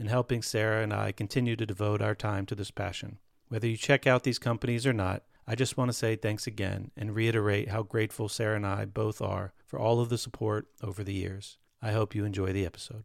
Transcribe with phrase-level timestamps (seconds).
[0.00, 3.18] and helping Sara and I continue to devote our time to this passion.
[3.48, 6.90] Whether you check out these companies or not, I just want to say thanks again
[6.96, 11.04] and reiterate how grateful Sara and I both are for all of the support over
[11.04, 11.58] the years.
[11.82, 13.04] I hope you enjoy the episode.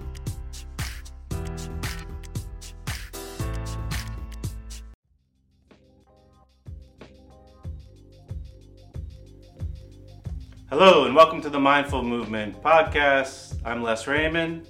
[10.71, 13.59] Hello, and welcome to the Mindful Movement podcast.
[13.65, 14.67] I'm Les Raymond.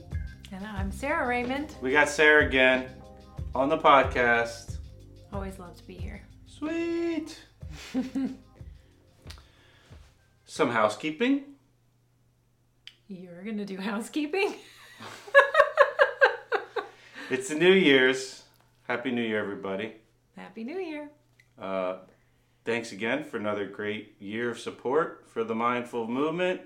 [0.52, 1.76] And I'm Sara Raymond.
[1.80, 2.90] We got Sara again
[3.54, 4.78] on the podcast.
[5.32, 6.22] Always love to be here.
[6.48, 7.40] Sweet.
[10.46, 11.44] Some housekeeping.
[13.08, 14.56] You're going to do housekeeping?
[17.30, 18.44] It's the New Year's.
[18.90, 19.94] Happy New Year, everybody.
[20.36, 21.10] Happy New Year.
[21.58, 22.00] Uh,
[22.64, 26.62] thanks again for another great year of support for the Mindful Movement.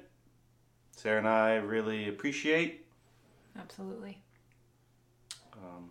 [0.95, 2.85] Sara and I really appreciate.
[3.57, 4.17] Absolutely.
[5.53, 5.89] Um,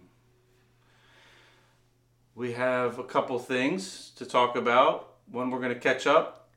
[2.34, 5.14] we have a couple things to talk about.
[5.30, 6.48] One, we're going to catch up.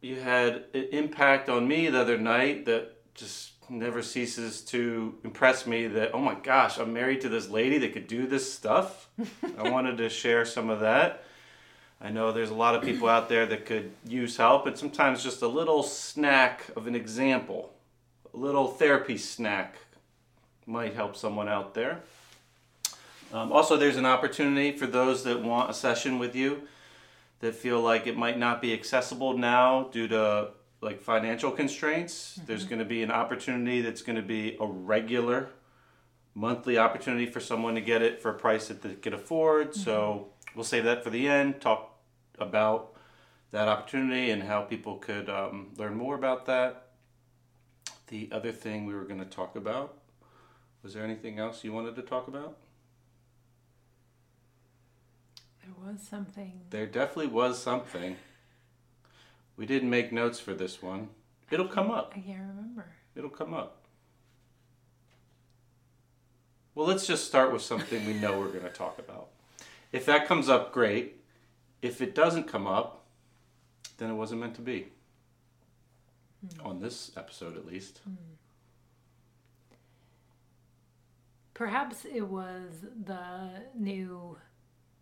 [0.00, 5.66] You had an impact on me the other night that just never ceases to impress
[5.66, 9.08] me that, oh my gosh, I'm married to this lady that could do this stuff.
[9.58, 11.24] I wanted to share some of that.
[12.00, 15.22] I know there's a lot of people out there that could use help, and sometimes
[15.22, 17.72] just a little snack of an example,
[18.32, 19.76] a little therapy snack
[20.64, 22.00] might help someone out there.
[23.32, 26.62] Um, also, there's an opportunity for those that want a session with you
[27.40, 32.38] that feel like it might not be accessible now due to like financial constraints.
[32.46, 35.48] There's going to be an opportunity that's going to be a regular
[36.34, 39.74] monthly opportunity for someone to get it for a price that they could afford.
[39.74, 41.60] So we'll save that for the end.
[41.60, 41.94] Talk
[42.36, 42.96] about
[43.52, 46.88] that opportunity and how people could um, learn more about that.
[48.08, 49.98] The other thing we were going to talk about
[50.82, 52.56] was there anything else you wanted to talk about?
[55.62, 56.60] There was something.
[56.70, 58.16] There definitely was something.
[59.56, 61.08] We didn't make notes for this one.
[61.52, 62.14] It'll come up.
[62.16, 62.86] I can't remember.
[63.14, 63.84] It'll come up.
[66.74, 69.28] Well, let's just start with something we know we're going to talk about.
[69.92, 71.16] If that comes up, great.
[71.82, 73.06] If it doesn't come up,
[73.98, 74.88] then it wasn't meant to be.
[76.64, 78.00] On this episode, at least.
[81.54, 84.36] Perhaps it was the new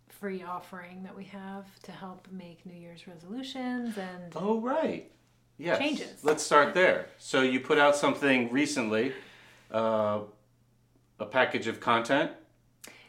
[0.09, 5.11] free offering that we have to help make New Year's resolutions and Oh, right.
[5.59, 5.79] Yes.
[5.79, 6.25] Changes.
[6.25, 7.07] Let's start there.
[7.19, 9.13] So you put out something recently,
[9.71, 10.21] uh,
[11.19, 12.31] a package of content.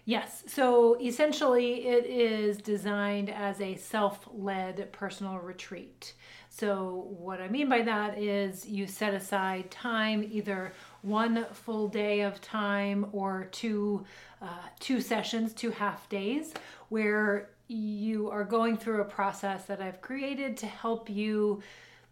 [0.07, 0.45] Yes.
[0.47, 6.13] So essentially, it is designed as a self led personal retreat.
[6.47, 10.71] So, what I mean by that is you set aside time, either
[11.01, 14.05] one full day of time or two,
[14.41, 14.47] uh,
[14.79, 16.53] two sessions, two half days,
[16.87, 21.61] where you are going through a process that I've created to help you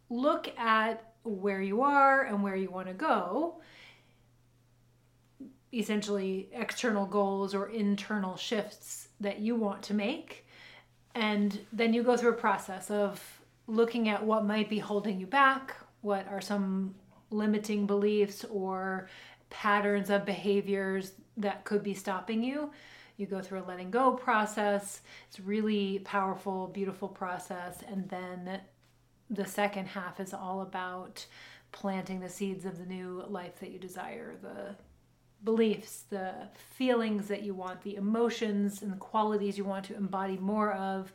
[0.10, 3.62] look at where you are and where you want to go.
[5.76, 10.48] Essentially, external goals or internal shifts that you want to make.
[11.14, 15.28] And then you go through a process of looking at what might be holding you
[15.28, 16.96] back, what are some
[17.30, 19.10] limiting beliefs or
[19.50, 22.72] patterns of behaviors that could be stopping you.
[23.18, 25.02] You go through a letting go process.
[25.28, 27.84] It's really powerful, beautiful process.
[27.90, 28.62] And then
[29.30, 31.26] the second half is all about
[31.72, 34.76] planting the seeds of the new life that you desire, the
[35.46, 36.34] beliefs, the
[36.76, 41.14] feelings that you want, the emotions and the qualities you want to embody more of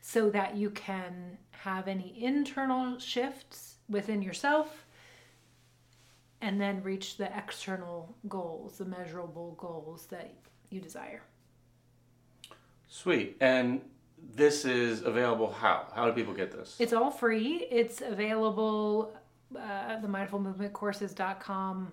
[0.00, 4.86] so that you can have any internal shifts within yourself
[6.40, 10.32] and then reach the external goals, the measurable goals that
[10.70, 11.22] you desire.
[12.86, 13.36] Sweet.
[13.40, 13.80] And
[14.34, 15.88] this is available how?
[15.94, 16.76] How do people get this?
[16.78, 17.66] It's all free.
[17.70, 19.12] It's available
[19.54, 21.92] uh, at the mindfulmovementcourses.com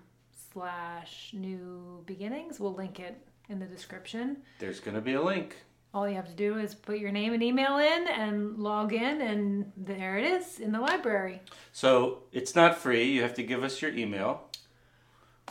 [0.56, 2.58] slash new beginnings.
[2.58, 3.20] We'll link it
[3.50, 4.38] in the description.
[4.58, 5.54] There's going to be a link.
[5.92, 9.20] All you have to do is put your name and email in and log in,
[9.20, 11.42] and there it is in the library.
[11.72, 13.04] So it's not free.
[13.04, 14.44] You have to give us your email.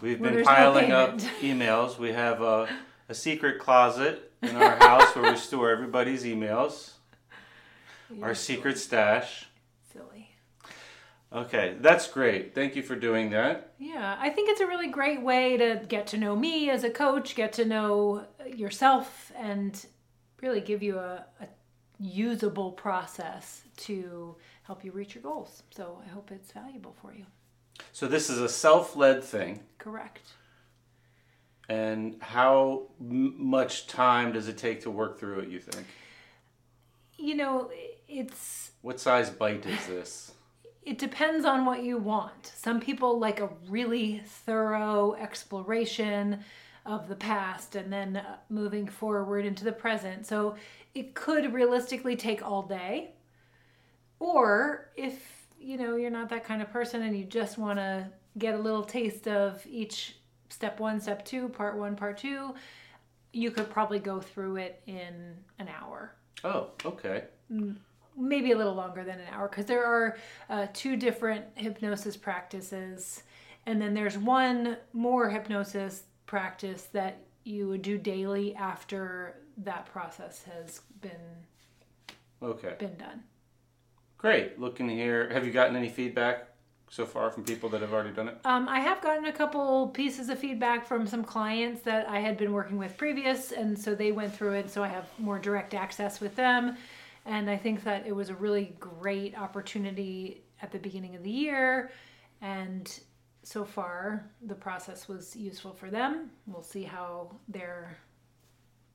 [0.01, 1.99] We've well, been piling no up emails.
[1.99, 2.67] We have a,
[3.07, 6.93] a secret closet in our house where we store everybody's emails.
[8.23, 9.45] Our secret stash.
[11.35, 12.55] Okay, that's great.
[12.55, 13.73] Thank you for doing that.
[13.77, 16.89] Yeah, I think it's a really great way to get to know me as a
[16.89, 19.85] coach, get to know yourself, and
[20.41, 21.47] really give you a, a
[21.99, 25.63] usable process to help you reach your goals.
[25.75, 27.25] So I hope it's valuable for you.
[27.91, 29.59] So this is a self-led thing.
[29.77, 30.21] Correct.
[31.67, 35.85] And how m- much time does it take to work through it, you think?
[37.17, 37.71] You know,
[38.07, 38.71] it's.
[38.81, 40.31] What size bite is this?
[40.85, 42.53] It depends on what you want.
[42.55, 46.41] Some people like a really thorough exploration
[46.85, 50.27] of the past and then uh, moving forward into the present.
[50.27, 50.55] So
[50.93, 53.15] it could realistically take all day.
[54.19, 58.07] Or if, you know, you're not that kind of person and you just want to
[58.37, 60.17] get a little taste of each
[60.49, 62.53] step 1, step 2, part 1, part 2,
[63.33, 66.13] you could probably go through it in an hour.
[66.43, 67.23] Oh, okay.
[68.17, 70.17] Maybe a little longer than an hour because there are
[70.49, 73.23] uh, two different hypnosis practices.
[73.65, 80.43] And then there's one more hypnosis practice that you would do daily after that process
[80.43, 81.11] has been
[82.41, 83.23] okay been done.
[84.17, 84.59] Great.
[84.59, 86.47] Looking here, have you gotten any feedback
[86.89, 88.37] so far from people that have already done it?
[88.43, 92.37] Um, I have gotten a couple pieces of feedback from some clients that I had
[92.37, 95.73] been working with previous, and so they went through it, so I have more direct
[95.73, 96.77] access with them.
[97.25, 101.31] And I think that it was a really great opportunity at the beginning of the
[101.31, 101.91] year,
[102.41, 102.99] and
[103.43, 106.31] so far the process was useful for them.
[106.47, 107.97] We'll see how their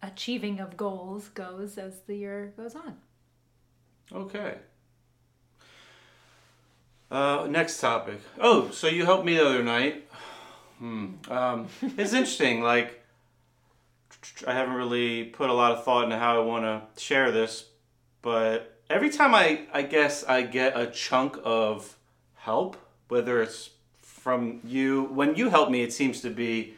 [0.02, 2.96] achieving of goals goes as the year goes on.
[4.12, 4.54] Okay.
[7.10, 8.20] Uh, next topic.
[8.38, 10.08] Oh, so you helped me the other night.
[10.78, 11.14] Hmm.
[11.28, 12.62] Um, it's interesting.
[12.62, 13.04] Like,
[14.46, 17.66] I haven't really put a lot of thought into how I want to share this,
[18.22, 21.96] but every time I, I guess I get a chunk of
[22.34, 22.76] help,
[23.08, 23.70] whether it's
[24.20, 25.04] from you.
[25.04, 26.74] When you help me, it seems to be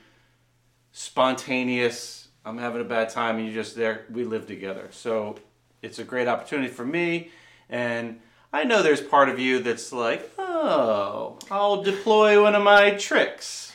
[0.92, 2.28] spontaneous.
[2.44, 4.06] I'm having a bad time, and you're just there.
[4.10, 5.36] We live together, so
[5.82, 7.30] it's a great opportunity for me.
[7.68, 8.20] And
[8.52, 13.72] I know there's part of you that's like, oh, I'll deploy one of my tricks.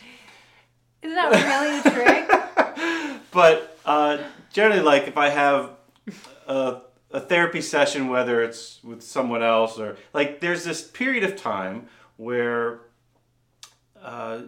[1.01, 3.21] Is that really a trick?
[3.31, 4.19] but uh,
[4.51, 5.71] generally, like if I have
[6.47, 11.35] a, a therapy session, whether it's with someone else or like, there's this period of
[11.35, 11.87] time
[12.17, 12.81] where
[14.01, 14.41] uh,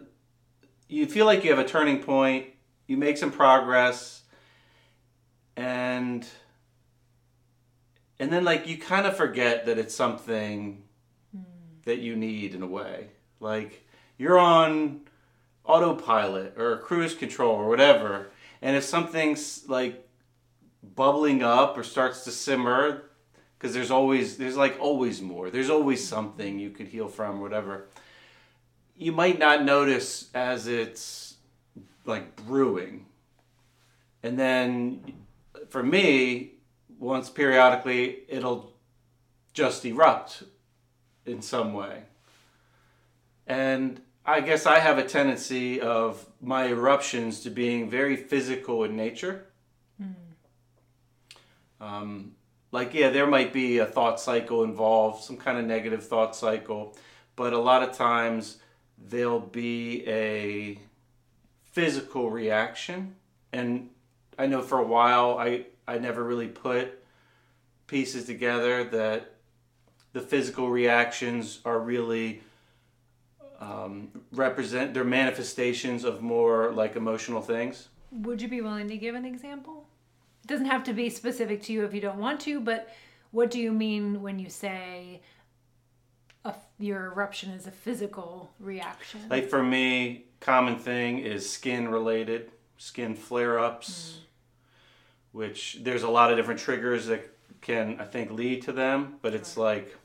[0.88, 2.48] you feel like you have a turning point,
[2.88, 4.24] you make some progress,
[5.56, 6.28] and
[8.20, 10.84] and then like you kind of forget that it's something
[11.36, 11.44] mm.
[11.86, 13.10] that you need in a way.
[13.40, 13.86] Like
[14.18, 15.02] you're on
[15.64, 20.09] autopilot or cruise control or whatever, and if something's like
[20.84, 23.04] bubbling up or starts to simmer,
[23.58, 25.50] because there's always there's like always more.
[25.50, 27.88] There's always something you could heal from, whatever
[29.00, 31.36] you might not notice as it's
[32.06, 33.06] like brewing.
[34.22, 35.14] And then
[35.70, 36.56] for me,
[37.00, 38.74] once periodically, it'll
[39.54, 40.44] just erupt
[41.26, 42.04] in some way.
[43.48, 48.98] And I guess I have a tendency of my eruptions to being very physical in
[48.98, 49.46] nature.
[51.80, 52.34] Um,
[52.72, 56.96] like, yeah, there might be a thought cycle involved, some kind of negative thought cycle,
[57.36, 58.58] but a lot of times
[58.98, 60.80] there'll be a
[61.72, 63.16] physical reaction.
[63.52, 63.90] And
[64.38, 67.04] I know for a while I, I never really put
[67.88, 69.34] pieces together that
[70.14, 72.42] the physical reactions are really
[73.60, 77.90] um, represent their manifestations of more like emotional things.
[78.12, 79.89] Would you be willing to give an example?
[80.50, 82.90] It doesn't have to be specific to you if you don't want to, but
[83.30, 85.22] what do you mean when you say
[86.44, 89.22] a, your eruption is a physical reaction?
[89.30, 94.24] Like for me, common thing is skin related, skin flare ups, mm.
[95.34, 97.30] which there's a lot of different triggers that
[97.62, 99.64] can, I think, lead to them, but it's right.
[99.66, 99.98] like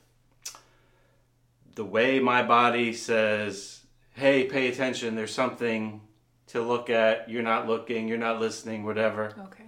[1.73, 3.81] the way my body says,
[4.13, 6.01] hey, pay attention, there's something
[6.49, 9.33] to look at, you're not looking, you're not listening, whatever.
[9.45, 9.64] Okay.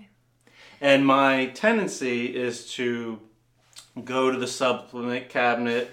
[0.80, 3.20] And my tendency is to
[4.04, 5.92] go to the supplement cabinet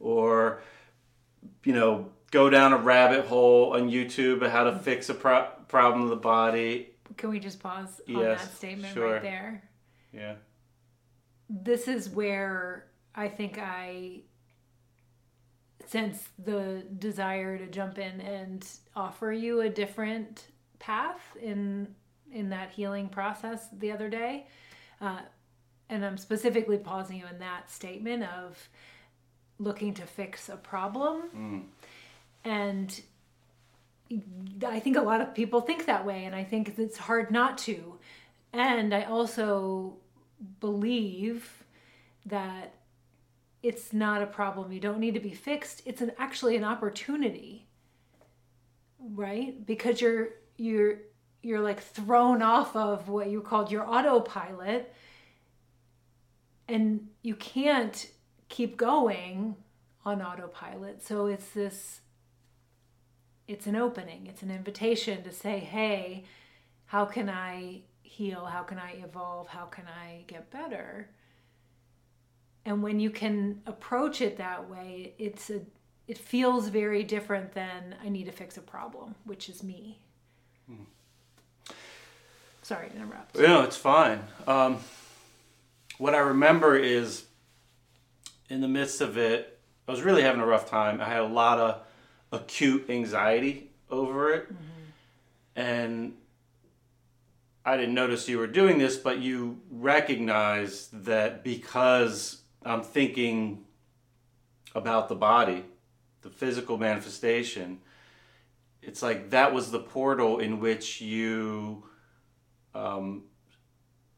[0.00, 0.62] or,
[1.64, 5.48] you know, go down a rabbit hole on YouTube of how to fix a pro-
[5.68, 6.90] problem of the body.
[7.16, 9.12] Can we just pause on yes, that statement sure.
[9.14, 9.62] right there?
[10.12, 10.34] Yeah.
[11.48, 14.22] This is where I think I
[15.86, 20.46] sense the desire to jump in and offer you a different
[20.78, 21.94] path in
[22.32, 24.46] in that healing process the other day.
[25.00, 25.20] Uh,
[25.88, 28.68] and I'm specifically pausing you in that statement of
[29.58, 31.22] looking to fix a problem.
[31.36, 31.62] Mm.
[32.44, 33.02] And
[34.66, 37.58] I think a lot of people think that way, and I think it's hard not
[37.58, 37.98] to.
[38.52, 39.96] And I also
[40.60, 41.64] believe
[42.26, 42.74] that
[43.62, 44.72] it's not a problem.
[44.72, 45.82] You don't need to be fixed.
[45.86, 47.66] It's an actually an opportunity.
[48.98, 49.64] Right?
[49.66, 50.98] Because you're you're
[51.42, 54.94] you're like thrown off of what you called your autopilot
[56.68, 58.08] and you can't
[58.48, 59.56] keep going
[60.04, 61.02] on autopilot.
[61.02, 62.00] So it's this
[63.48, 66.24] it's an opening, it's an invitation to say, "Hey,
[66.86, 68.46] how can I heal?
[68.46, 69.48] How can I evolve?
[69.48, 71.08] How can I get better?"
[72.64, 75.60] and when you can approach it that way it's a
[76.08, 79.98] it feels very different than i need to fix a problem which is me
[80.68, 80.82] hmm.
[82.72, 84.78] Sorry to interrupt no it's fine um,
[85.98, 87.24] what i remember is
[88.48, 91.26] in the midst of it i was really having a rough time i had a
[91.26, 91.80] lot of
[92.32, 95.60] acute anxiety over it mm-hmm.
[95.60, 96.14] and
[97.64, 103.64] I didn't notice you were doing this, but you recognized that because I'm thinking
[104.74, 105.64] about the body,
[106.22, 107.78] the physical manifestation.
[108.82, 111.84] It's like that was the portal in which you,
[112.74, 113.24] um,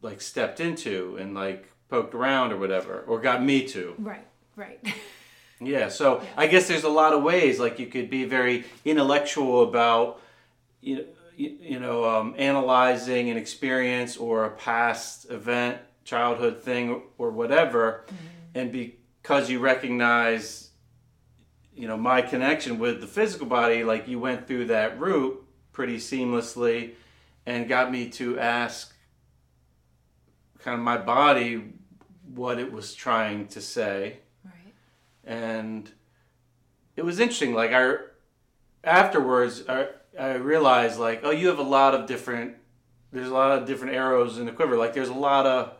[0.02, 3.94] like stepped into and like poked around or whatever, or got me to.
[3.98, 4.26] Right.
[4.56, 4.80] Right.
[5.60, 5.88] yeah.
[5.88, 6.28] So yeah.
[6.36, 7.58] I guess there's a lot of ways.
[7.58, 10.20] Like you could be very intellectual about,
[10.80, 11.04] you know,
[11.36, 18.04] you, you know, um, analyzing an experience or a past event, childhood thing, or whatever.
[18.06, 20.70] Mm-hmm and because you recognize
[21.74, 25.96] you know my connection with the physical body like you went through that route pretty
[25.96, 26.92] seamlessly
[27.46, 28.94] and got me to ask
[30.58, 31.72] kind of my body
[32.34, 34.74] what it was trying to say right
[35.24, 35.90] and
[36.96, 37.94] it was interesting like i
[38.82, 42.54] afterwards I, I realized like oh you have a lot of different
[43.12, 45.74] there's a lot of different arrows in the quiver like there's a lot of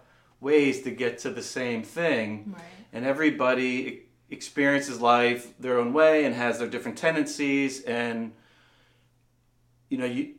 [0.45, 2.53] ways to get to the same thing.
[2.55, 2.63] Right.
[2.93, 8.33] And everybody experiences life their own way and has their different tendencies and
[9.89, 10.35] you know you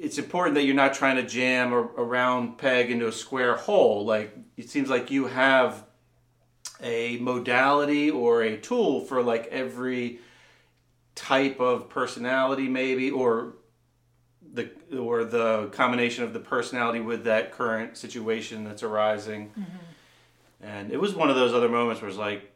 [0.00, 3.56] it's important that you're not trying to jam a, a round peg into a square
[3.56, 5.84] hole like it seems like you have
[6.82, 10.18] a modality or a tool for like every
[11.14, 13.54] type of personality maybe or
[14.52, 19.50] the or the combination of the personality with that current situation that's arising.
[19.50, 20.62] Mm-hmm.
[20.62, 22.49] And it was one of those other moments where it's like,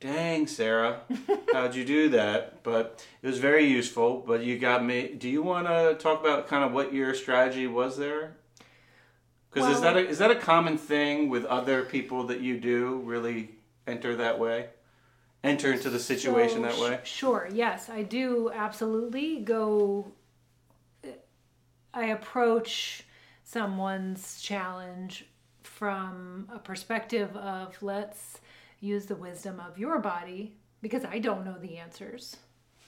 [0.00, 1.00] dang, Sara,
[1.52, 2.62] how'd you do that?
[2.62, 4.24] But it was very useful.
[4.26, 5.14] But you got me.
[5.16, 8.36] Do you want to talk about kind of what your strategy was there?
[9.50, 12.58] Because well, is that a, is that a common thing with other people that you
[12.58, 13.02] do?
[13.04, 13.50] Really
[13.86, 14.68] enter that way,
[15.42, 17.00] enter into the situation so, that way.
[17.04, 17.48] Sure.
[17.52, 18.50] Yes, I do.
[18.54, 20.12] Absolutely go
[21.92, 23.04] I approach
[23.42, 25.26] someone's challenge
[25.62, 28.38] from a perspective of let's
[28.80, 32.36] use the wisdom of your body because I don't know the answers.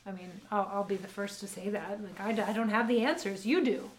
[0.06, 2.00] I mean, I'll, I'll be the first to say that.
[2.02, 3.90] Like, I, I don't have the answers, you do.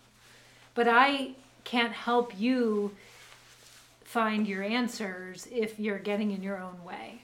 [0.74, 1.32] But I
[1.64, 2.92] can't help you
[4.04, 7.24] find your answers if you're getting in your own way.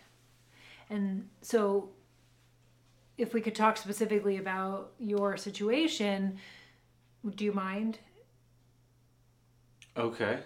[0.90, 1.90] And so,
[3.18, 6.38] if we could talk specifically about your situation,
[7.36, 8.00] do you mind?
[9.98, 10.40] Okay.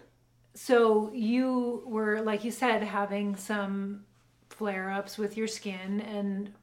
[0.56, 4.06] So, you were, like you said, having some
[4.54, 6.54] flare ups with your skin, and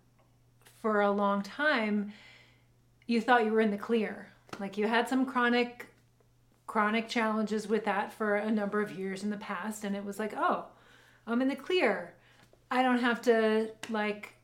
[0.81, 2.13] for a long time,
[3.07, 4.29] you thought you were in the clear.
[4.59, 5.87] Like you had some chronic
[6.67, 10.19] chronic challenges with that for a number of years in the past and it was
[10.21, 10.67] like, "Oh,
[11.27, 12.15] I'm in the clear.
[12.71, 14.35] I don't have to like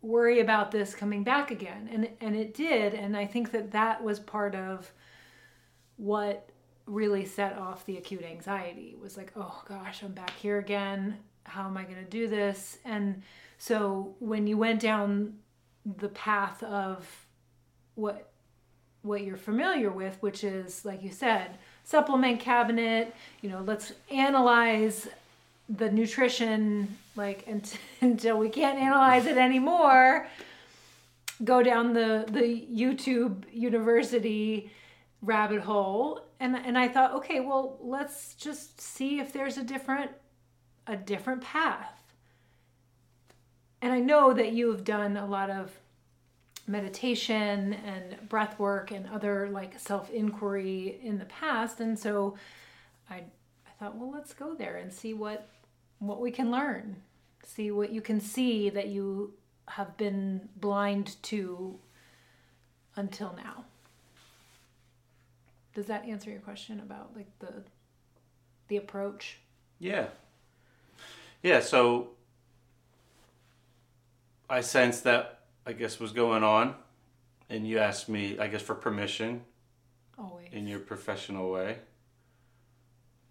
[0.00, 4.02] worry about this coming back again." And and it did, and I think that that
[4.04, 4.92] was part of
[5.96, 6.48] what
[6.86, 11.18] really set off the acute anxiety was like, "Oh gosh, I'm back here again.
[11.44, 13.22] How am I going to do this?" And
[13.58, 15.34] so when you went down
[15.84, 17.08] the path of
[17.94, 18.28] what
[19.02, 25.08] what you're familiar with, which is like you said, supplement cabinet, you know, let's analyze
[25.68, 27.46] the nutrition like
[28.00, 30.26] until we can't analyze it anymore.
[31.42, 34.70] Go down the the YouTube university
[35.22, 40.10] rabbit hole and and I thought, okay, well, let's just see if there's a different
[40.86, 42.02] a different path.
[43.80, 45.72] And I know that you have done a lot of
[46.66, 52.36] meditation and breath work and other like self inquiry in the past and so
[53.10, 55.48] I I thought well let's go there and see what
[55.98, 56.96] what we can learn.
[57.44, 59.34] See what you can see that you
[59.68, 61.78] have been blind to
[62.94, 63.64] until now.
[65.74, 67.64] Does that answer your question about like the
[68.68, 69.38] the approach?
[69.80, 70.06] Yeah
[71.42, 72.10] yeah so
[74.48, 76.74] i sensed that I guess, was going on,
[77.48, 79.42] and you asked me, I guess, for permission.
[80.18, 80.48] Always.
[80.52, 81.78] In your professional way.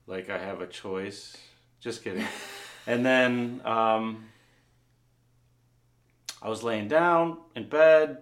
[0.08, 1.36] Like I have a choice.
[1.80, 2.26] Just kidding.
[2.88, 4.26] and then um,
[6.42, 8.20] I was laying down in bed.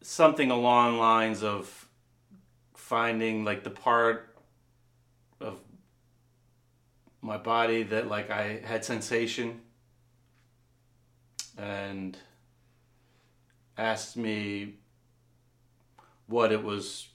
[0.00, 1.88] Something along lines of
[2.74, 4.31] finding like the part
[7.22, 9.60] my body that like I had sensation
[11.56, 12.18] and
[13.78, 14.74] asked me
[16.26, 17.08] what it was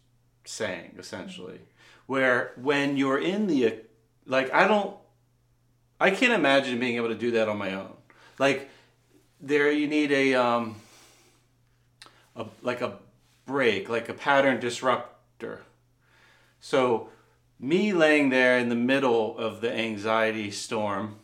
[0.46, 1.60] saying essentially.
[2.06, 3.82] Where when you're in the
[4.26, 4.96] like i don't
[6.00, 7.94] i can't imagine being able to do that on my own.
[8.40, 8.70] Like
[9.42, 10.76] there you need a um
[12.36, 12.98] a like a
[13.46, 15.64] break like a pattern disruptor.
[16.62, 17.10] So
[17.60, 21.16] me laying there in the middle of the anxiety storm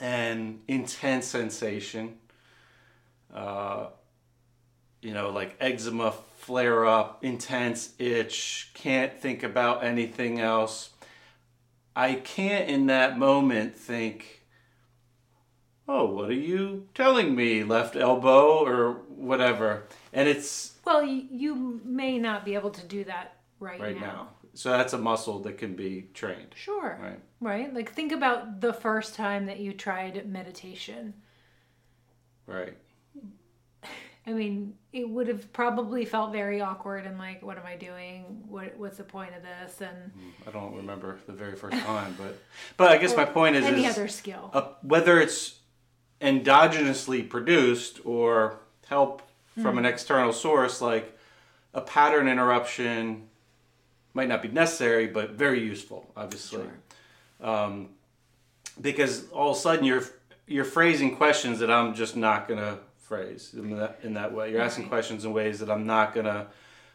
[0.00, 2.16] and intense sensation.
[3.32, 3.88] Uh,
[5.02, 10.90] you know, like eczema flare up, intense itch, can't think about anything else.
[11.94, 14.44] I can't in that moment think,
[15.86, 19.84] oh, what are you telling me, left elbow or whatever?
[20.12, 20.74] And it's.
[20.84, 24.06] Well, you may not be able to do that right, right now.
[24.06, 24.28] now.
[24.58, 26.52] So that's a muscle that can be trained.
[26.56, 26.98] Sure.
[27.00, 27.20] Right.
[27.40, 27.72] Right.
[27.72, 31.14] Like think about the first time that you tried meditation.
[32.44, 32.76] Right.
[34.26, 38.42] I mean, it would have probably felt very awkward and like, what am I doing?
[38.48, 39.80] What What's the point of this?
[39.80, 42.36] And mm, I don't remember the very first time, but
[42.76, 45.60] but I guess my point is any is, other skill, uh, whether it's
[46.20, 49.22] endogenously produced or help
[49.54, 49.78] from mm.
[49.78, 51.16] an external source, like
[51.74, 53.27] a pattern interruption
[54.18, 56.64] might not be necessary, but very useful, obviously.
[57.40, 57.48] Sure.
[57.48, 57.90] Um,
[58.80, 60.02] because all of a sudden you're
[60.48, 64.50] you're phrasing questions that I'm just not gonna phrase in that in that way.
[64.50, 64.90] You're asking right.
[64.90, 66.48] questions in ways that I'm not gonna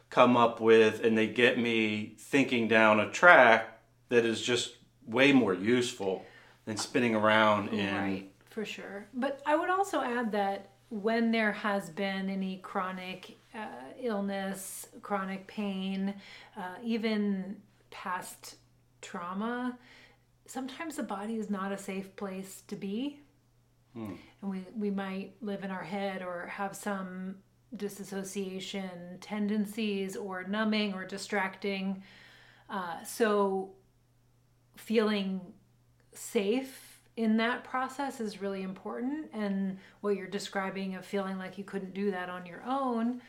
[0.09, 4.75] come up with, and they get me thinking down a track that is just
[5.07, 6.25] way more useful
[6.65, 7.95] than spinning around in.
[7.95, 9.05] Right, for sure.
[9.13, 15.47] But I would also add that when there has been any chronic uh, illness, chronic
[15.47, 16.13] pain,
[16.57, 17.57] uh, even
[17.91, 18.55] past
[19.01, 19.77] trauma,
[20.45, 23.19] sometimes the body is not a safe place to be.
[23.93, 24.13] Hmm.
[24.41, 27.35] And we, we might live in our head or have some
[27.75, 32.03] disassociation tendencies or numbing or distracting.
[32.69, 33.71] Uh, so
[34.75, 35.41] feeling
[36.13, 39.29] safe in that process is really important.
[39.33, 43.21] And what you're describing of feeling like you couldn't do that on your own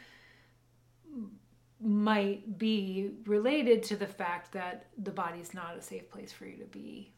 [1.84, 6.56] might be related to the fact that the body's not a safe place for you
[6.56, 7.12] to be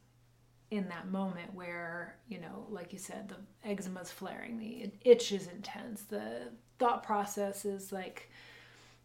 [0.71, 5.31] in that moment where you know like you said the eczema is flaring the itch
[5.31, 6.49] is intense the
[6.79, 8.29] thought process is like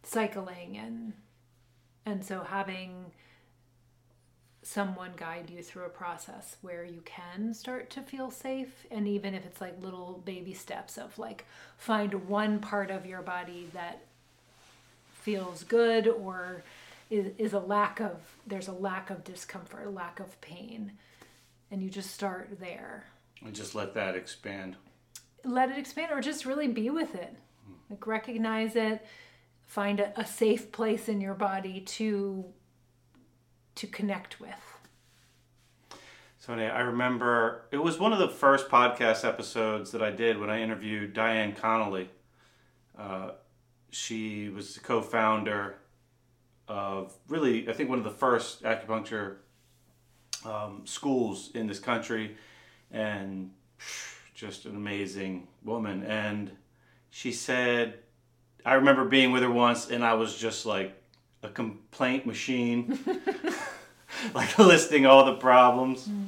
[0.02, 1.14] cycling and
[2.08, 3.12] and so having
[4.64, 9.34] someone guide you through a process where you can start to feel safe and even
[9.34, 11.46] if it's like little baby steps of like
[11.78, 14.06] find one part of your body that
[15.22, 16.64] feels good or
[17.10, 20.92] is, is a lack of there's a lack of discomfort a lack of pain
[21.70, 23.06] and you just start there
[23.44, 24.76] and just let that expand
[25.44, 27.36] let it expand or just really be with it
[27.90, 29.06] like recognize it
[29.72, 32.44] find a, a safe place in your body to
[33.76, 34.50] to connect with.
[36.38, 40.50] So I remember it was one of the first podcast episodes that I did when
[40.50, 42.10] I interviewed Dianne Connelly.
[42.98, 43.32] Uh,
[43.92, 45.76] she was the co-founder
[46.68, 49.36] of really, I think, one of the first acupuncture
[50.46, 52.36] um, schools in this country,
[52.92, 53.52] and
[54.34, 56.04] just an amazing woman.
[56.04, 56.52] And
[57.12, 58.00] she said,
[58.66, 60.96] I remember being with her once, and I was just like
[61.44, 63.00] a complaint machine.
[64.34, 66.08] like listing all the problems.
[66.08, 66.26] Mm.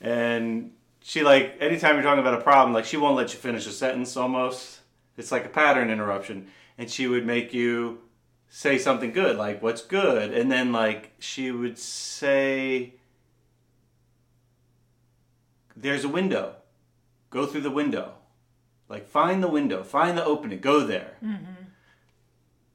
[0.00, 0.72] And
[1.02, 3.72] she like anytime you're talking about a problem, like she won't let you finish a
[3.72, 4.80] sentence almost.
[5.16, 6.48] It's like a pattern interruption.
[6.80, 7.98] And she would make you
[8.48, 12.94] say something good, like what's good, and then like she would say
[15.76, 16.54] there's a window.
[17.28, 18.14] Go through the window.
[18.88, 21.18] Like find the window, find the opening, go there.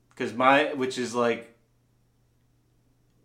[0.09, 0.37] Because mm-hmm.
[0.37, 1.55] my, which is like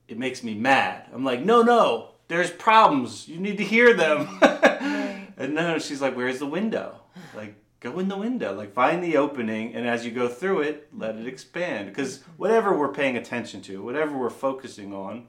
[0.08, 1.04] it makes me mad.
[1.12, 3.28] I'm like, no, no, there's problems.
[3.28, 4.38] You need to hear them.
[4.40, 4.56] right.
[5.40, 7.00] And then she's like, where's the window?
[7.34, 8.54] Like, go in the window.
[8.54, 11.88] Like, find the opening, and as you go through it, let it expand.
[11.88, 15.28] Because whatever we're paying attention to, whatever we're focusing on,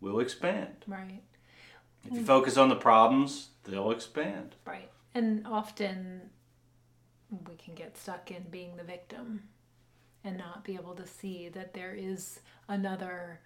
[0.00, 0.84] will expand.
[0.86, 1.22] Right.
[2.04, 4.56] If you focus on the problems, they'll expand.
[4.66, 4.90] Right.
[5.14, 6.30] And often
[7.48, 9.44] we can get stuck in being the victim
[10.24, 13.40] and not be able to see that there is another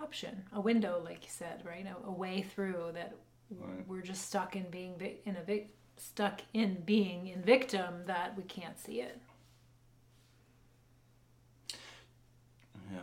[0.00, 1.86] option, a window, like you said, right?
[1.86, 3.14] A, a way through that
[3.50, 3.86] right.
[3.86, 8.42] we're just stuck in being in a vic- stuck in being in victim that we
[8.44, 9.20] can't see it.
[12.92, 13.00] Yeah.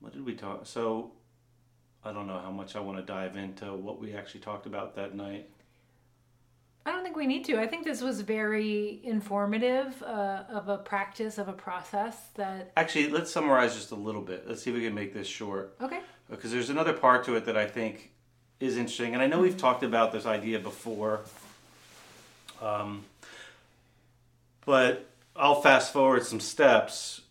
[0.00, 0.66] What did we talk?
[0.66, 1.12] So
[2.04, 4.96] I don't know how much I want to dive into what we actually talked about
[4.96, 5.48] that night.
[6.86, 7.60] I don't think we need to.
[7.60, 12.72] I think this was very informative uh, of a practice of a process that.
[12.76, 14.48] Actually, let's summarize just a little bit.
[14.48, 15.76] Let's see if we can make this short.
[15.80, 18.12] Okay because there's another part to it that I think
[18.60, 21.20] is interesting, and I know we've talked about this idea before.
[22.60, 23.04] Um,
[24.64, 27.22] but I'll fast forward some steps.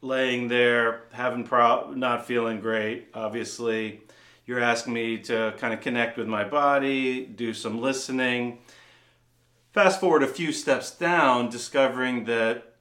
[0.00, 3.08] Laying there, having pro- not feeling great.
[3.14, 4.02] Obviously,
[4.46, 8.58] you're asking me to kind of connect with my body, do some listening.
[9.72, 12.76] Fast forward a few steps down, discovering that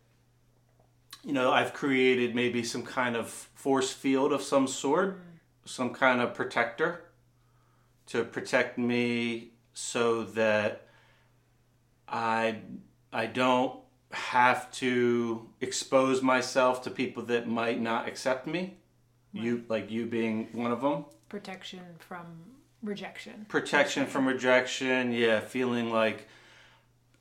[1.24, 5.20] you know I've created maybe some kind of force field of some sort
[5.68, 7.02] some kind of protector
[8.08, 10.87] to protect me so that
[12.08, 12.58] I
[13.12, 13.80] I don't
[14.12, 18.78] have to expose myself to people that might not accept me.
[19.34, 19.44] Right.
[19.44, 21.06] You like you being one of them.
[21.30, 22.26] Protection from
[22.82, 23.46] rejection.
[23.50, 25.12] Protection from rejection.
[25.12, 26.28] Yeah, feeling like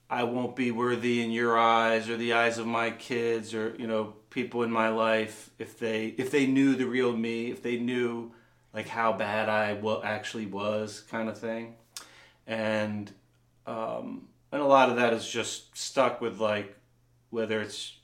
[0.09, 3.87] I won't be worthy in your eyes or the eyes of my kids or you
[3.87, 7.79] know people in my life if they if they knew the real me if they
[7.79, 8.33] knew
[8.77, 11.77] like how bad I actually was, kind of thing.
[12.47, 13.11] And
[13.67, 16.75] um, and a lot of that is just stuck with like
[17.29, 17.99] whether it's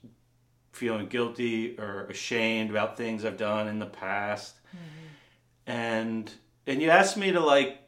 [0.72, 4.56] feeling guilty or ashamed about things I've done in the past.
[4.68, 5.70] Mm-hmm.
[5.70, 6.32] And
[6.66, 7.78] and you asked me to like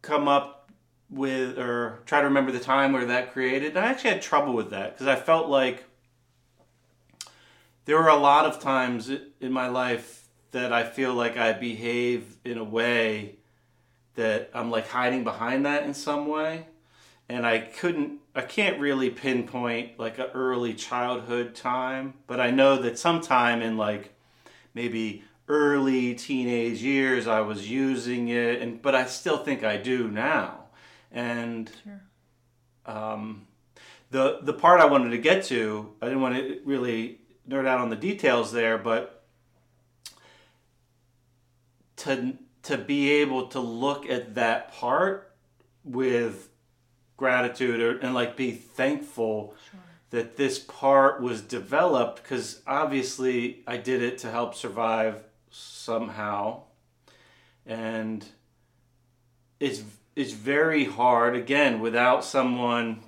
[0.00, 0.70] come up
[1.10, 3.76] with or try to remember the time where that created.
[3.76, 5.84] And I actually had trouble with that because I felt like
[7.84, 12.38] there were a lot of times in my life that I feel like I behave
[12.42, 13.36] in a way
[14.14, 16.64] that I'm like hiding behind that in some way.
[17.30, 22.82] And I couldn't, I can't really pinpoint like an early childhood time, but I know
[22.82, 24.12] that sometime in like
[24.74, 30.08] maybe early teenage years I was using it, and but I still think I do
[30.08, 30.64] now.
[31.12, 32.02] And sure.
[32.84, 33.46] um,
[34.10, 37.78] the the part I wanted to get to, I didn't want to really nerd out
[37.78, 39.22] on the details there, but
[41.98, 45.32] to to be able to look at that part
[45.84, 46.49] with
[47.20, 49.80] gratitude or, and like be thankful sure.
[50.08, 56.62] that this part was developed because obviously I did it to help survive somehow
[57.66, 58.26] and
[59.60, 59.82] it's
[60.16, 63.00] it's very hard again without someone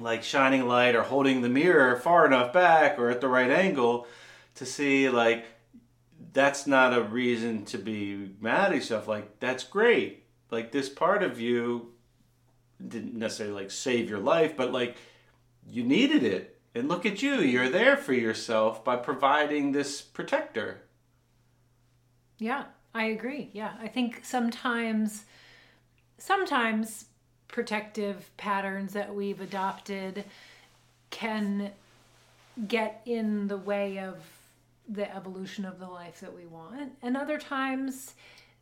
[0.00, 4.08] like shining light or holding the mirror far enough back or at the right angle
[4.56, 5.46] to see like
[6.32, 9.06] that's not a reason to be mad at yourself.
[9.06, 10.24] Like that's great.
[10.50, 11.92] Like this part of you
[12.88, 14.96] didn't necessarily like save your life, but like
[15.68, 16.58] you needed it.
[16.74, 20.82] And look at you, you're there for yourself by providing this protector.
[22.38, 22.64] Yeah,
[22.94, 23.50] I agree.
[23.52, 25.24] Yeah, I think sometimes,
[26.18, 27.06] sometimes
[27.48, 30.24] protective patterns that we've adopted
[31.10, 31.72] can
[32.68, 34.16] get in the way of
[34.88, 38.14] the evolution of the life that we want, and other times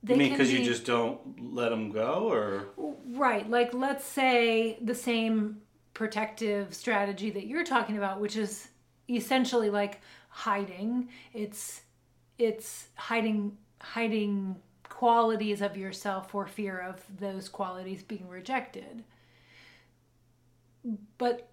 [0.02, 2.68] they you mean because you just don't let them go, or
[3.10, 3.48] right?
[3.48, 5.62] Like let's say the same
[5.94, 8.68] protective strategy that you're talking about, which is
[9.08, 11.08] essentially like hiding.
[11.32, 11.82] It's
[12.38, 14.56] it's hiding hiding
[14.88, 19.04] qualities of yourself for fear of those qualities being rejected.
[21.18, 21.48] But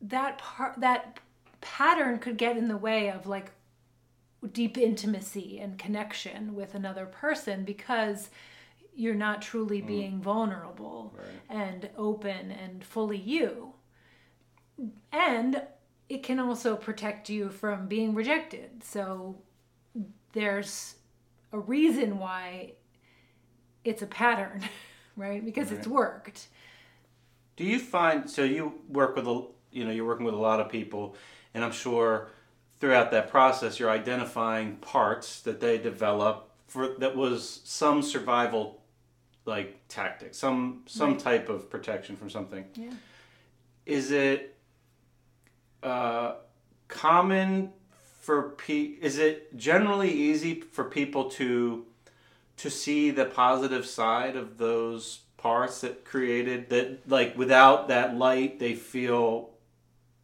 [0.00, 1.18] that part that
[1.60, 3.50] pattern could get in the way of like
[4.52, 8.30] deep intimacy and connection with another person because
[8.94, 9.86] you're not truly mm.
[9.86, 11.58] being vulnerable right.
[11.58, 13.72] and open and fully you.
[15.12, 15.62] And
[16.08, 18.84] it can also protect you from being rejected.
[18.84, 19.36] So
[20.32, 20.96] there's
[21.52, 22.72] a reason why
[23.84, 24.62] it's a pattern,
[25.16, 25.44] right?
[25.44, 25.78] Because right.
[25.78, 26.48] it's worked.
[27.56, 30.60] Do you find so you work with a you know you're working with a lot
[30.60, 31.16] of people
[31.54, 32.30] and I'm sure
[32.84, 38.82] throughout that process you're identifying parts that they develop for that was some survival
[39.46, 41.18] like tactic, some some right.
[41.18, 42.64] type of protection from something.
[42.74, 42.90] Yeah.
[43.86, 44.56] Is it
[45.82, 46.34] uh,
[46.88, 47.72] common
[48.20, 51.84] for pe- is it generally easy for people to
[52.56, 58.58] to see the positive side of those parts that created that like without that light
[58.58, 59.50] they feel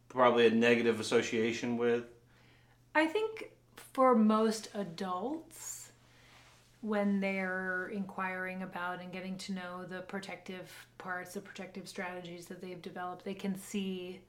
[0.09, 2.05] probably a negative association with
[2.95, 5.91] i think for most adults
[6.81, 12.61] when they're inquiring about and getting to know the protective parts the protective strategies that
[12.61, 14.19] they've developed they can see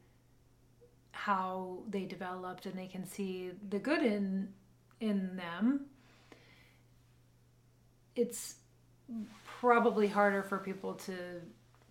[1.13, 4.49] how they developed and they can see the good in
[5.01, 5.87] in them.
[8.17, 8.57] It's
[9.61, 11.15] probably harder for people to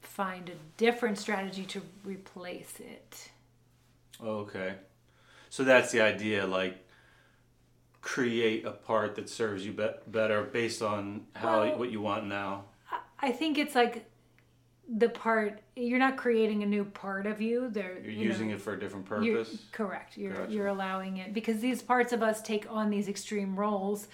[0.02, 3.30] find a different strategy to replace it.
[4.24, 4.76] Okay
[5.52, 6.88] so that's the idea like
[8.02, 12.26] create a part that serves you be- better based on how well, what you want
[12.26, 12.64] now.
[13.20, 14.06] I think it's like
[14.88, 18.56] the part you're not creating a new part of you there you're you using know,
[18.56, 19.26] it for a different purpose?
[19.26, 20.18] you're, correct.
[20.18, 20.52] You're gotcha.
[20.52, 24.08] you're allowing it because these parts of us take on these extreme roles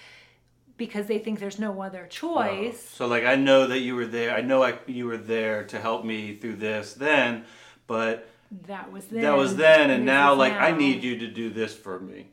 [0.76, 2.90] because they think there's no other choice.
[2.94, 2.96] Oh.
[2.96, 5.80] so like i know that you were there i know I, you were there to
[5.80, 7.46] help me through this then
[7.86, 8.28] but
[8.68, 10.60] that was then that was then and now like now.
[10.60, 12.28] i need you to do this for me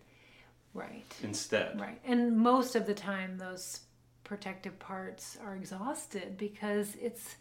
[0.72, 3.80] right instead right and most of the time those
[4.24, 7.36] protective parts are exhausted because it's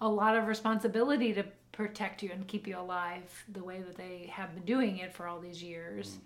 [0.00, 4.30] a lot of responsibility to protect you and keep you alive the way that they
[4.32, 6.10] have been doing it for all these years.
[6.10, 6.20] Mm.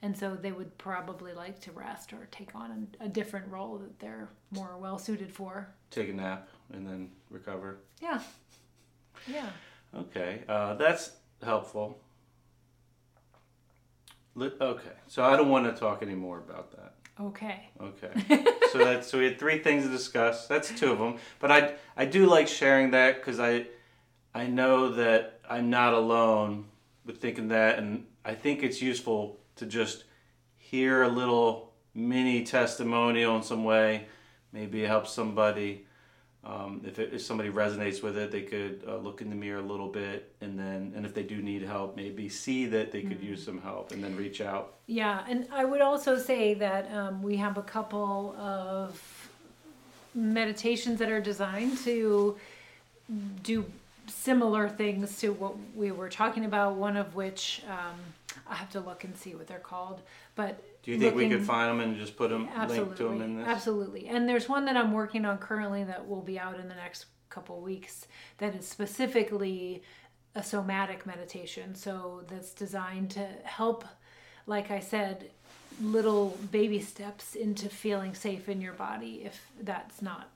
[0.00, 3.78] And so they would probably like to rest or take on a, a different role
[3.78, 5.68] that they're more well suited for.
[5.90, 7.78] Take a nap and then recover.
[8.00, 8.20] Yeah.
[9.26, 9.48] Yeah.
[10.00, 10.42] Okay.
[10.48, 11.98] Uh, that's helpful.
[14.40, 14.90] Okay.
[15.06, 16.94] So I don't want to talk anymore about that.
[17.20, 17.68] Okay.
[17.80, 18.44] Okay.
[18.72, 20.46] so that so we had three things to discuss.
[20.46, 21.16] That's two of them.
[21.40, 23.66] But I I do like sharing that because I
[24.34, 26.66] I know that I'm not alone
[27.04, 30.04] with thinking that, and I think it's useful to just
[30.56, 34.06] hear a little mini testimonial in some way.
[34.52, 35.86] Maybe it helps somebody
[36.44, 39.58] um, if, it, if somebody resonates with it, they could uh, look in the mirror
[39.58, 43.02] a little bit, and then, and if they do need help, maybe see that they
[43.02, 43.30] could mm.
[43.30, 44.74] use some help, and then reach out.
[44.86, 49.28] Yeah, and I would also say that um, we have a couple of
[50.14, 52.36] meditations that are designed to
[53.42, 53.64] do
[54.06, 56.76] similar things to what we were talking about.
[56.76, 57.98] One of which um,
[58.48, 60.00] I have to look and see what they're called,
[60.34, 63.02] but do you think looking, we could find them and just put them link to
[63.04, 63.46] them in this?
[63.46, 64.08] Absolutely.
[64.08, 67.04] And there's one that I'm working on currently that will be out in the next
[67.28, 68.06] couple weeks
[68.38, 69.82] that is specifically
[70.34, 71.74] a somatic meditation.
[71.74, 73.84] So that's designed to help,
[74.46, 75.28] like I said,
[75.78, 80.30] little baby steps into feeling safe in your body if that's not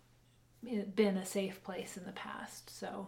[0.70, 2.78] eh, been a safe place in the past.
[2.78, 3.06] So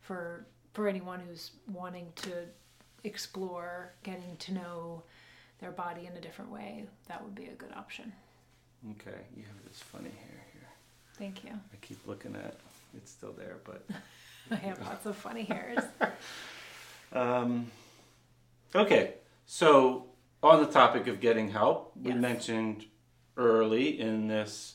[0.00, 2.32] for for anyone who's wanting to
[3.04, 5.04] explore getting to know
[5.60, 8.12] their body in a different way, that would be a good option.
[8.92, 10.68] Okay, you have this funny hair here.
[11.18, 11.50] Thank you.
[11.50, 12.56] I keep looking at
[12.96, 13.86] it's still there, but
[14.50, 15.84] I have lots of funny hairs.
[17.12, 17.70] um,
[18.74, 19.14] okay,
[19.46, 20.06] so
[20.42, 22.20] on the topic of getting help, we yes.
[22.20, 22.86] mentioned
[23.36, 24.74] early in this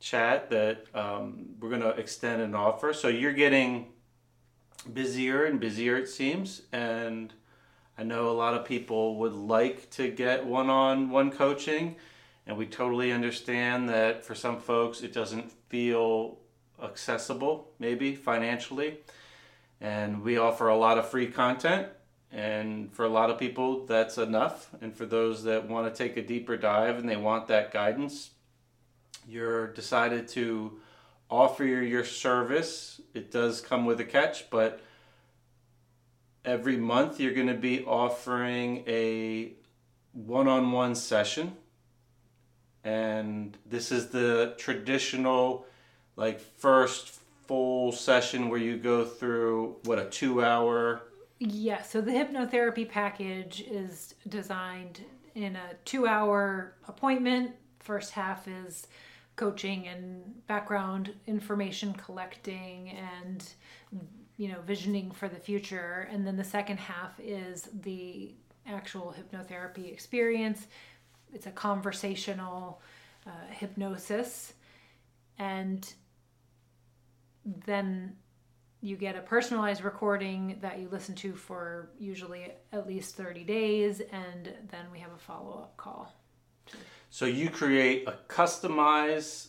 [0.00, 2.92] chat that um, we're going to extend an offer.
[2.92, 3.86] So you're getting
[4.92, 6.62] busier and busier, it seems.
[6.72, 7.32] And
[7.98, 11.96] I know a lot of people would like to get one on one coaching.
[12.46, 16.38] And we totally understand that for some folks, it doesn't feel
[16.82, 18.98] accessible, maybe financially.
[19.80, 21.88] And we offer a lot of free content.
[22.30, 24.70] And for a lot of people, that's enough.
[24.80, 28.30] And for those that want to take a deeper dive and they want that guidance,
[29.26, 30.78] you're decided to
[31.30, 33.00] offer your service.
[33.14, 34.80] It does come with a catch, but
[36.46, 39.52] every month you're going to be offering a
[40.12, 41.56] one on one session.
[42.84, 45.66] And this is the traditional,
[46.14, 51.02] like, first full session where you go through what a two hour.
[51.38, 55.04] Yeah, so the hypnotherapy package is designed
[55.34, 57.56] in a two hour appointment.
[57.80, 58.86] First half is
[59.34, 63.46] coaching and background information collecting and
[64.36, 66.08] you know visioning for the future.
[66.10, 68.34] And then the second half is the
[68.66, 70.66] actual hypnotherapy experience.
[71.32, 72.80] It's a conversational
[73.26, 74.54] uh, hypnosis.
[75.38, 75.92] And
[77.44, 78.16] then
[78.80, 84.00] you get a personalized recording that you listen to for usually at least 30 days.
[84.00, 86.12] And then we have a follow-up call.
[87.10, 89.48] So you create a customized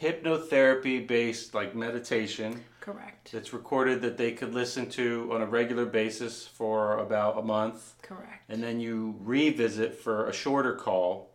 [0.00, 2.62] hypnotherapy based like meditation.
[2.80, 3.32] Correct.
[3.32, 7.94] That's recorded that they could listen to on a regular basis for about a month.
[8.02, 8.44] Correct.
[8.48, 11.32] And then you revisit for a shorter call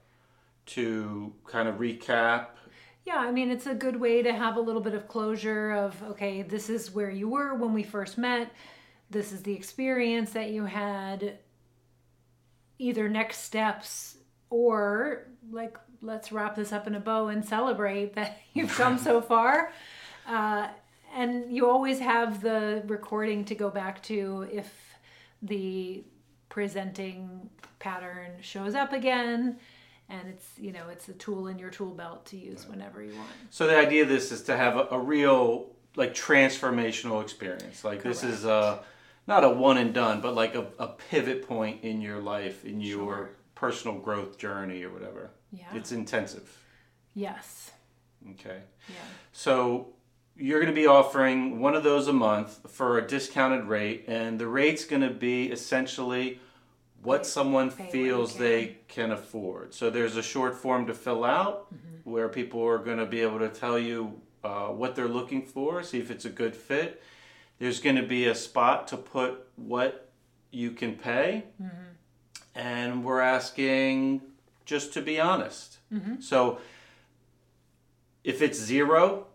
[0.67, 2.47] to kind of recap.
[3.03, 6.01] Yeah, I mean, it's a good way to have a little bit of closure of,
[6.03, 8.51] okay, this is where you were when we first met.
[9.09, 11.39] This is the experience that you had.
[12.79, 14.17] Either next steps
[14.49, 19.21] or like let's wrap this up in a bow and celebrate that you've come so
[19.21, 19.73] far.
[20.27, 20.67] Uh,
[21.13, 24.95] and you always have the recording to go back to if
[25.41, 26.03] the
[26.49, 29.57] presenting pattern shows up again
[30.09, 33.15] and it's you know it's a tool in your tool belt to use whenever you
[33.15, 33.29] want.
[33.49, 37.83] So the idea of this is to have a, a real like transformational experience.
[37.83, 38.21] Like Correct.
[38.21, 38.83] this is a
[39.27, 42.81] not a one and done but like a, a pivot point in your life in
[42.81, 43.29] your sure.
[43.55, 45.31] personal growth journey or whatever.
[45.51, 45.65] Yeah.
[45.73, 46.57] It's intensive.
[47.13, 47.71] Yes.
[48.31, 48.61] Okay.
[48.87, 48.95] Yeah.
[49.31, 49.93] So
[50.35, 54.39] you're going to be offering one of those a month for a discounted rate, and
[54.39, 56.39] the rate's going to be essentially
[57.03, 58.41] what someone feels can.
[58.41, 59.73] they can afford.
[59.73, 62.09] So there's a short form to fill out mm-hmm.
[62.09, 65.81] where people are going to be able to tell you uh, what they're looking for,
[65.83, 67.01] see if it's a good fit.
[67.57, 70.11] There's going to be a spot to put what
[70.51, 71.45] you can pay.
[71.61, 71.81] Mm-hmm
[72.55, 74.21] and we're asking
[74.71, 75.79] just to be honest.
[75.93, 76.21] Mm-hmm.
[76.21, 76.59] So
[78.23, 79.27] if it's zero,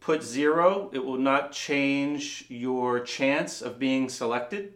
[0.00, 0.90] put zero.
[0.94, 4.72] It will not change your chance of being selected.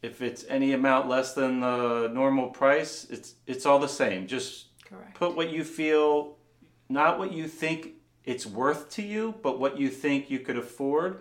[0.00, 4.28] If it's any amount less than the normal price, it's it's all the same.
[4.28, 5.14] Just Correct.
[5.14, 6.36] put what you feel,
[6.88, 7.94] not what you think
[8.24, 11.20] it's worth to you, but what you think you could afford.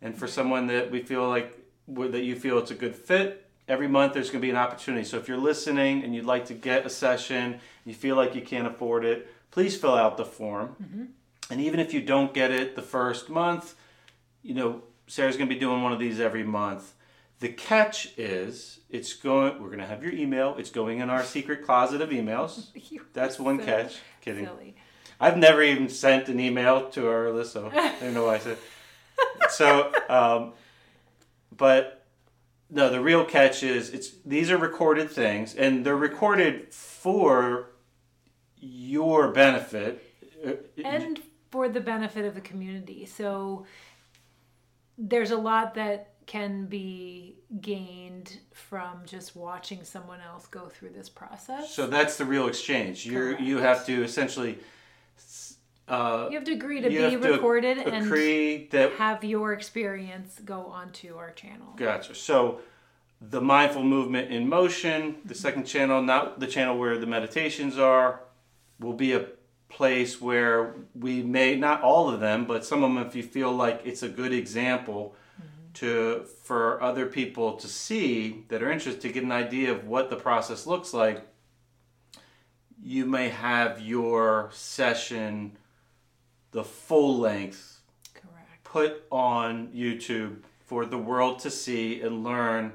[0.00, 1.48] And for someone that we feel like
[1.86, 5.04] that you feel it's a good fit, every month there's going to be an opportunity.
[5.04, 8.42] So if you're listening and you'd like to get a session, you feel like you
[8.42, 10.76] can't afford it, please fill out the form.
[10.82, 11.04] Mm-hmm.
[11.50, 13.74] And even if you don't get it the first month,
[14.42, 16.94] you know, Sara's going to be doing one of these every month.
[17.40, 20.56] The catch is it's going we're going to have your email.
[20.58, 22.68] It's going in our secret closet of emails.
[23.12, 23.98] That's one so catch.
[24.20, 24.46] Kidding.
[24.46, 24.74] Silly.
[25.20, 28.38] I've never even sent an email to our list, so I don't know why I
[28.38, 28.58] said.
[29.50, 30.52] so, um,
[31.56, 31.97] but
[32.70, 37.70] no, the real catch is it's these are recorded things, and they're recorded for
[38.58, 40.04] your benefit
[40.46, 40.52] uh,
[40.84, 43.06] and for the benefit of the community.
[43.06, 43.64] So
[44.98, 51.08] there's a lot that can be gained from just watching someone else go through this
[51.08, 51.72] process.
[51.72, 53.06] So that's the real exchange.
[53.06, 54.58] You you have to essentially
[55.88, 58.10] uh, you have to agree to be recorded and
[58.70, 61.72] that, have your experience go onto our channel.
[61.76, 62.14] Gotcha.
[62.14, 62.60] So
[63.20, 68.20] the mindful movement in motion, the second channel, not the channel where the meditations are,
[68.78, 69.26] will be a
[69.68, 73.52] place where we may not all of them, but some of them, if you feel
[73.52, 75.72] like it's a good example mm-hmm.
[75.74, 80.10] to for other people to see that are interested to get an idea of what
[80.10, 81.26] the process looks like.
[82.80, 85.58] You may have your session
[86.50, 87.80] the full length
[88.14, 88.64] Correct.
[88.64, 92.72] put on YouTube for the world to see and learn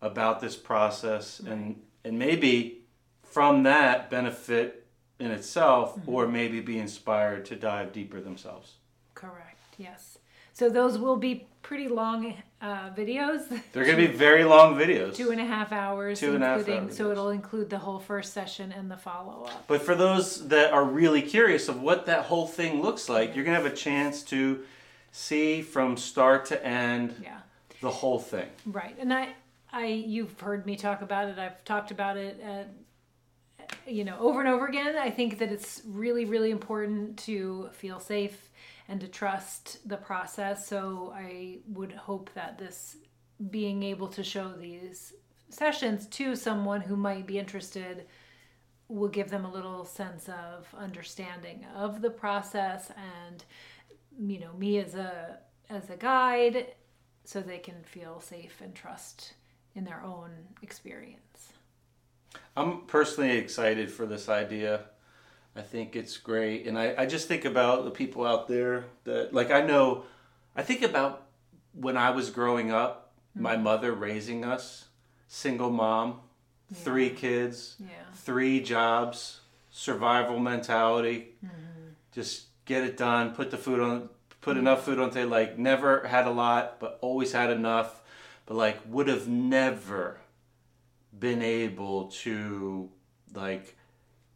[0.00, 1.52] about this process right.
[1.52, 2.82] and and maybe
[3.22, 4.86] from that benefit
[5.18, 6.10] in itself mm-hmm.
[6.10, 8.74] or maybe be inspired to dive deeper themselves.
[9.14, 9.58] Correct.
[9.78, 10.18] Yes.
[10.54, 13.48] So those will be pretty long uh, videos.
[13.72, 15.14] They're going to be very long videos.
[15.14, 17.98] two and a half hours, Two and a half hours, so it'll include the whole
[17.98, 19.66] first session and the follow up.
[19.66, 23.44] But for those that are really curious of what that whole thing looks like, you're
[23.44, 24.64] going to have a chance to
[25.12, 27.38] see from start to end Yeah.
[27.80, 28.48] the whole thing.
[28.64, 28.96] Right.
[28.98, 29.28] And I
[29.72, 31.38] I you've heard me talk about it.
[31.38, 32.68] I've talked about it at
[33.86, 34.96] you know, over and over again.
[34.96, 38.43] I think that it's really really important to feel safe
[38.88, 40.66] and to trust the process.
[40.66, 42.96] So I would hope that this
[43.50, 45.14] being able to show these
[45.48, 48.06] sessions to someone who might be interested
[48.88, 53.44] will give them a little sense of understanding of the process and
[54.28, 55.38] you know me as a
[55.70, 56.74] as a guide
[57.24, 59.34] so they can feel safe and trust
[59.74, 60.30] in their own
[60.62, 61.52] experience
[62.56, 64.86] I'm personally excited for this idea.
[65.56, 66.66] I think it's great.
[66.66, 70.04] And I, I just think about the people out there that, like, I know,
[70.56, 71.26] I think about
[71.72, 73.64] when I was growing up, my mm-hmm.
[73.64, 74.86] mother raising us,
[75.28, 76.20] single mom,
[76.72, 79.40] three kids, yeah three jobs,
[79.70, 81.90] survival mentality, mm-hmm.
[82.12, 84.08] just get it done, put the food on,
[84.40, 84.60] put mm-hmm.
[84.60, 85.30] enough food on the table.
[85.30, 88.00] Like never had a lot, but always had enough.
[88.46, 90.20] But like would have never
[91.16, 92.88] been able to
[93.34, 93.76] like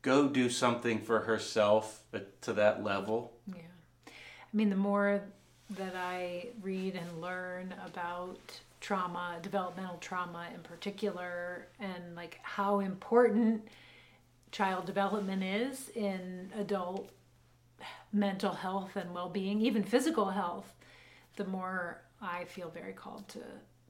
[0.09, 2.01] go do something for herself
[2.41, 3.31] to that level.
[3.47, 3.61] yeah
[4.07, 5.21] i mean the more
[5.69, 8.39] that i read and learn about
[8.81, 13.69] trauma developmental trauma in particular and like how important
[14.51, 17.11] child development is in adult
[18.11, 20.73] mental health and well-being even physical health
[21.37, 23.41] the more i feel very called to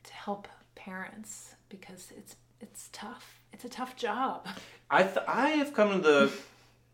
[0.03, 4.47] to help parents because it's it's tough it's a tough job
[4.91, 6.33] I th- I have come to the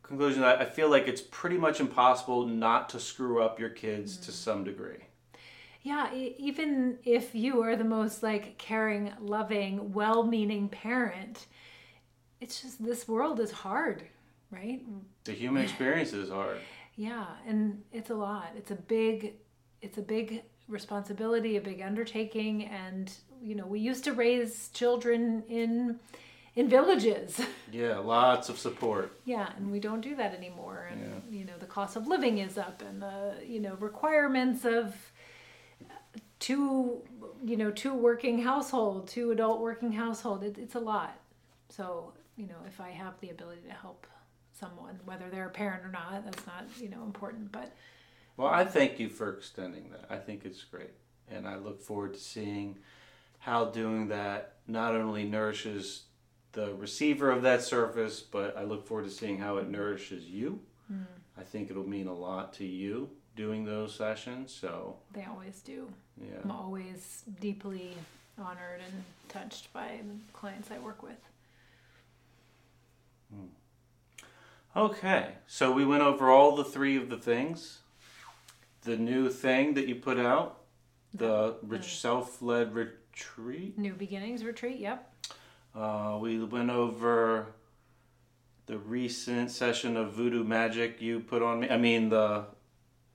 [0.03, 4.17] conclusion that I feel like it's pretty much impossible not to screw up your kids
[4.17, 4.33] to mm-hmm.
[4.33, 5.05] some degree.
[5.83, 11.47] yeah e- even if you are the most like caring loving well-meaning parent
[12.41, 14.05] it's just this world is hard
[14.51, 14.83] right
[15.25, 16.59] The human experience is hard.
[16.97, 18.51] Yeah, and it's a lot.
[18.57, 19.35] It's a big
[19.83, 23.13] it's a big responsibility, a big undertaking and
[23.45, 25.99] you know, we used to raise children in
[26.57, 27.41] in villages.
[27.73, 29.19] Yeah, lots of support.
[29.25, 32.57] yeah, and we don't do that anymore and you know, the cost of living is
[32.57, 34.95] up and the you know, requirements of
[36.39, 37.03] two
[37.45, 40.43] you know, two working household, two adult working household.
[40.45, 41.19] It, it's a lot.
[41.69, 44.07] So, you know, if I have the ability to help
[44.59, 47.75] someone, whether they're a parent or not, that's not, you know, important, but
[48.37, 50.07] Well, I thank you for extending that.
[50.09, 50.93] I think it's great.
[51.29, 52.77] And I look forward to seeing
[53.45, 56.05] how doing that not only nourishes
[56.53, 60.61] the receiver of that service, but I look forward to seeing how it nourishes you.
[60.91, 61.03] Mm-hmm.
[61.39, 64.51] I think it'll mean a lot to you doing those sessions.
[64.55, 65.91] So, They always do.
[66.19, 66.39] yeah.
[66.43, 67.91] I'm always deeply
[68.39, 71.21] honored and touched by the clients I work with.
[73.31, 73.49] Hmm.
[74.75, 77.81] Okay, so we went over all the three of the things.
[78.85, 80.61] The new thing that you put out,
[81.13, 82.75] the rich self-led
[83.15, 83.79] retreat.
[83.79, 85.13] New Beginnings Retreat, yep.
[85.75, 87.47] Uh, we went over
[88.67, 91.69] the recent session of voodoo magic you put on me.
[91.69, 92.47] I mean the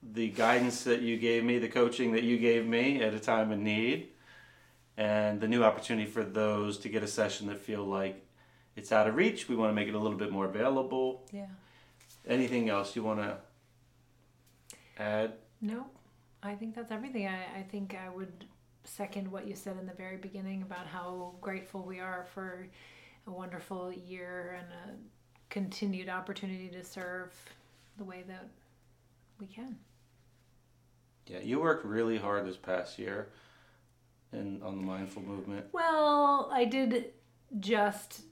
[0.02, 3.52] the guidance that you gave me, the coaching that you gave me at a time
[3.52, 4.10] of need,
[4.96, 8.26] and the new opportunity for those to get a session that feel like
[8.76, 9.50] it's out of reach.
[9.50, 11.28] We want to make it a little bit more available.
[11.34, 11.48] Yeah.
[12.28, 13.38] Anything else you want to
[14.98, 15.34] add?
[15.62, 15.88] No,
[16.44, 17.28] I think that's everything.
[17.28, 18.46] I, I think I would
[18.84, 22.68] second what you said in the very beginning about how grateful we are for
[23.28, 27.34] a wonderful year and a continued opportunity to serve
[27.98, 28.48] the way that
[29.40, 29.78] we can.
[31.28, 33.28] Yeah, you worked really hard this past year
[34.34, 35.68] in on the mindful movement.
[35.72, 37.12] Well, I did
[37.60, 38.24] just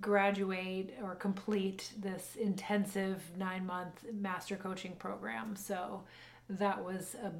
[0.00, 5.56] graduate or complete this intensive nine month master coaching program.
[5.56, 6.02] So
[6.48, 7.32] that was a,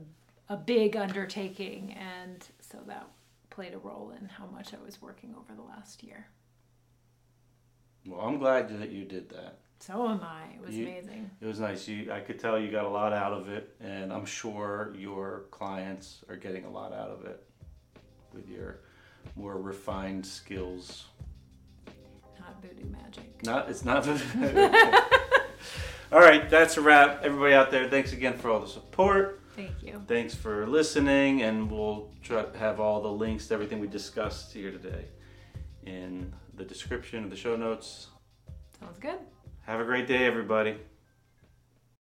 [0.50, 1.96] a big undertaking.
[1.98, 3.06] And so that
[3.48, 6.26] played a role in how much I was working over the last year.
[8.04, 9.58] Well, I'm glad that you did that.
[9.78, 10.54] So am I.
[10.56, 11.30] It was You- amazing.
[11.40, 11.88] It was nice.
[11.88, 15.44] You, I could tell you got a lot out of it, and I'm sure your
[15.50, 17.42] clients are getting a lot out of it
[18.34, 18.80] with your
[19.36, 21.06] more refined skills.
[22.38, 23.42] Not voodoo magic.
[23.44, 24.06] Not, it's not.
[26.12, 27.22] all right, that's a wrap.
[27.22, 29.39] Everybody out there, thanks again for all the support.
[29.66, 30.02] Thank you.
[30.06, 34.52] Thanks for listening, and we'll try to have all the links to everything we discussed
[34.52, 35.04] here today
[35.84, 38.08] in the description of the show notes.
[38.78, 39.18] Sounds good.
[39.66, 40.78] Have a great day, everybody.